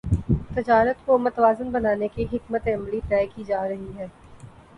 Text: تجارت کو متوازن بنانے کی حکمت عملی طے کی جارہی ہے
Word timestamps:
تجارت 0.55 1.05
کو 1.05 1.17
متوازن 1.17 1.69
بنانے 1.71 2.07
کی 2.07 2.25
حکمت 2.33 2.67
عملی 2.67 2.99
طے 3.09 3.25
کی 3.35 3.43
جارہی 3.43 3.97
ہے 3.97 4.07